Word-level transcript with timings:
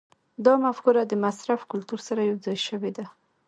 دا 0.45 0.53
مفکوره 0.65 1.03
د 1.07 1.13
مصرف 1.25 1.61
کلتور 1.71 1.99
سره 2.07 2.21
یوځای 2.29 2.57
شوې 2.67 2.91
ده. 2.97 3.05